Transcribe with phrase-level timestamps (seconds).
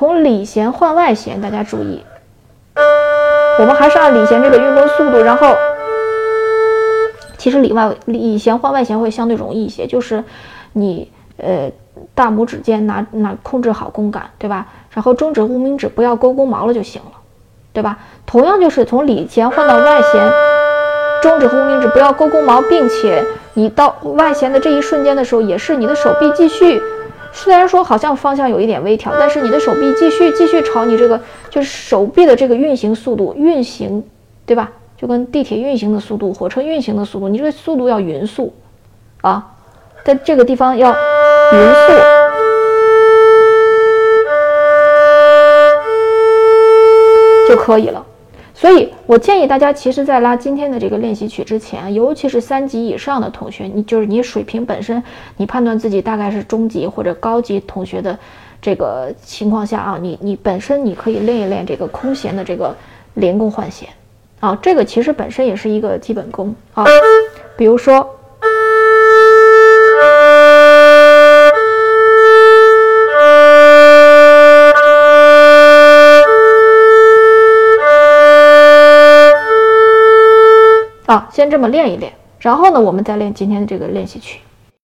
[0.00, 2.00] 从里弦换外弦，大家注意，
[3.58, 5.56] 我们还是按里弦这个运弓速度，然后
[7.36, 10.22] 其实里外里弦换外弦会相对容易一些，就是
[10.72, 11.68] 你呃
[12.14, 14.68] 大拇指尖拿拿控制好弓感，对吧？
[14.92, 17.18] 然后中指、无名指不要勾弓毛了就行了，
[17.72, 17.98] 对吧？
[18.24, 20.32] 同样就是从里弦换到外弦，
[21.20, 26.80] 中指和无名指不要勾弓毛，并且你到外弦的这一瞬间的时候，也是你的手臂继续。
[27.44, 34.02] 虽然说好像方向有一点微调，但是你的手臂继续继续朝你这个就是手臂的这个运行速度运行，
[34.44, 34.72] 对吧？
[34.96, 38.52] 就跟地铁运行的速度、火车运行的速度，你这个速度要匀速
[39.20, 39.54] 啊，
[40.04, 41.92] 在这个地方要匀速
[47.48, 48.04] 就可以了。
[48.58, 55.00] 所以我建议大家，其实，在拉今天的这个练习曲之前，尤其是三级以上的同学，你就是你水平本身，
[55.36, 58.18] 你判断自己大概是中级或者高级同学的
[58.60, 62.74] 这个情况下啊，你你本身你可以练一练这个空弦的这个
[63.14, 63.88] 连弓换弦
[64.40, 66.84] 啊，这个其实本身也是一个基本功啊，
[67.56, 68.04] 比如说。
[81.08, 84.40] 啊，先这么练一练，然后呢，我们再练今天的这个练习曲。